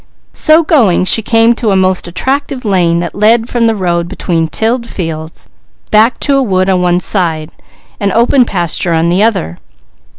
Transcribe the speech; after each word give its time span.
So 0.33 0.63
going 0.63 1.05
she 1.05 1.21
came 1.21 1.53
to 1.53 1.69
a 1.69 1.75
most 1.75 2.07
attractive 2.07 2.65
lane 2.65 2.97
that 2.97 3.13
led 3.13 3.47
from 3.47 3.67
the 3.67 3.75
road 3.75 4.07
between 4.07 4.47
tilled 4.47 4.87
fields, 4.89 5.47
back 5.91 6.19
to 6.21 6.37
a 6.37 6.41
wood 6.41 6.69
on 6.69 6.81
one 6.81 6.99
side, 6.99 7.51
and 7.99 8.11
open 8.11 8.43
pasture 8.45 8.93
on 8.93 9.09
the 9.09 9.21
other. 9.21 9.59